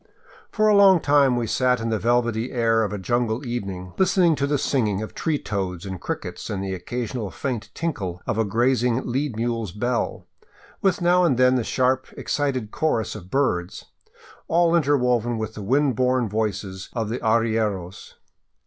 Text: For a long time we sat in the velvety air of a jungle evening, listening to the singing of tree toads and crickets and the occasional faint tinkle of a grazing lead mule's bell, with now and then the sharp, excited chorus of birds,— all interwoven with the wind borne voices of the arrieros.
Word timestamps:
For 0.49 0.67
a 0.67 0.75
long 0.75 0.99
time 0.99 1.35
we 1.35 1.45
sat 1.45 1.79
in 1.79 1.89
the 1.89 1.99
velvety 1.99 2.51
air 2.51 2.81
of 2.83 2.91
a 2.91 2.97
jungle 2.97 3.45
evening, 3.45 3.93
listening 3.99 4.33
to 4.37 4.47
the 4.47 4.57
singing 4.57 5.03
of 5.03 5.13
tree 5.13 5.37
toads 5.37 5.85
and 5.85 6.01
crickets 6.01 6.49
and 6.49 6.63
the 6.63 6.73
occasional 6.73 7.29
faint 7.29 7.69
tinkle 7.75 8.19
of 8.25 8.39
a 8.39 8.43
grazing 8.43 9.05
lead 9.05 9.35
mule's 9.35 9.71
bell, 9.71 10.25
with 10.81 11.03
now 11.03 11.23
and 11.23 11.37
then 11.37 11.53
the 11.53 11.63
sharp, 11.63 12.07
excited 12.17 12.71
chorus 12.71 13.13
of 13.13 13.29
birds,— 13.29 13.85
all 14.47 14.73
interwoven 14.75 15.37
with 15.37 15.53
the 15.53 15.61
wind 15.61 15.95
borne 15.95 16.27
voices 16.27 16.89
of 16.93 17.09
the 17.09 17.19
arrieros. 17.19 18.15